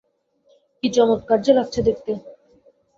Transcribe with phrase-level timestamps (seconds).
[0.83, 2.11] কী চমৎকার যে লাগছে দেখতে।